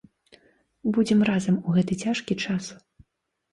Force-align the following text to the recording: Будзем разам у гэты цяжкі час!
Будзем 0.95 1.19
разам 1.29 1.55
у 1.67 1.77
гэты 1.77 1.93
цяжкі 2.07 2.41
час! 2.47 2.73